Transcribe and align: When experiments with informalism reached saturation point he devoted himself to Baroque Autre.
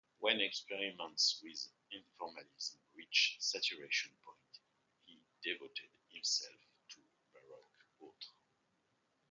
When 0.17 0.41
experiments 0.41 1.39
with 1.43 1.63
informalism 1.93 2.79
reached 2.95 3.39
saturation 3.43 4.09
point 4.25 4.59
he 5.05 5.19
devoted 5.43 5.91
himself 6.09 6.57
to 6.93 7.01
Baroque 7.31 7.85
Autre. 7.99 8.31